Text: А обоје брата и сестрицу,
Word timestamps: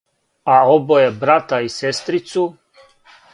А 0.53 0.53
обоје 0.75 1.11
брата 1.25 1.61
и 1.67 1.69
сестрицу, 1.75 2.47